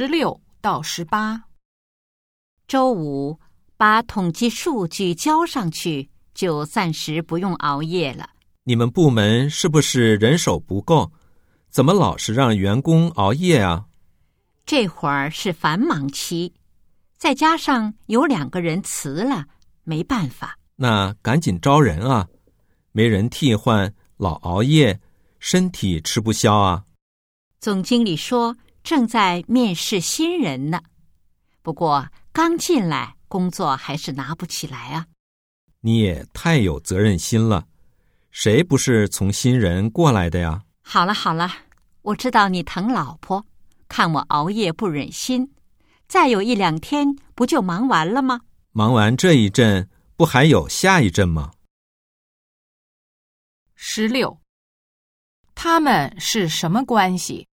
[0.00, 1.42] 十六到十八。
[2.68, 3.40] 周五
[3.76, 8.30] 把统计数据交上去，就暂时不用熬夜了。
[8.62, 11.10] 你们部门是不是人手不够？
[11.68, 13.86] 怎么老是让员工熬夜啊？
[14.64, 16.54] 这会儿是繁忙期，
[17.16, 19.46] 再加上有两个人辞了，
[19.82, 20.56] 没办法。
[20.76, 22.28] 那赶紧招人啊！
[22.92, 25.00] 没人替换，老熬夜，
[25.40, 26.84] 身体吃不消啊。
[27.58, 28.56] 总经理说
[28.88, 30.80] 正在面试新人呢，
[31.60, 35.04] 不过刚进来，工作还是拿不起来啊。
[35.80, 37.66] 你也太有责任心了，
[38.30, 40.62] 谁不是从新人过来的呀？
[40.80, 41.52] 好了好了，
[42.00, 43.44] 我知道你疼老婆，
[43.90, 45.52] 看我熬夜不忍心，
[46.06, 48.40] 再有一两天不就忙完了吗？
[48.72, 51.52] 忙完这一阵，不还有下一阵吗？
[53.74, 54.40] 十六，
[55.54, 57.46] 他们是什么关系？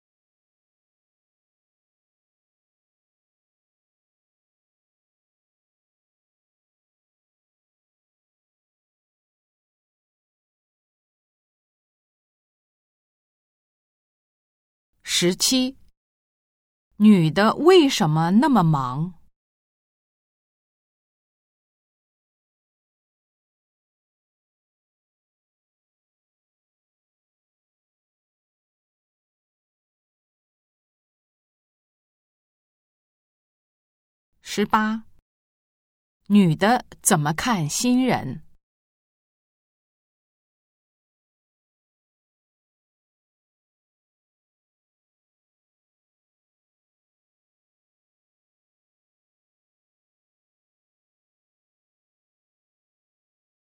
[15.24, 15.76] 十七，
[16.96, 19.15] 女的为什么那么忙？
[34.40, 35.04] 十八，
[36.26, 38.43] 女的怎么看新人？